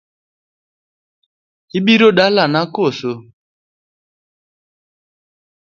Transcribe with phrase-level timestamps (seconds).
[1.77, 3.13] Ibiro dalana koso?